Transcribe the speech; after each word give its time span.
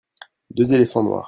deux 0.49 0.73
éléphants 0.73 1.03
noirs. 1.03 1.19